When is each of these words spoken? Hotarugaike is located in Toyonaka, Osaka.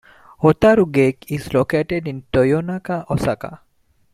Hotarugaike 0.41 1.25
is 1.29 1.53
located 1.53 2.07
in 2.07 2.23
Toyonaka, 2.33 3.05
Osaka. 3.11 3.61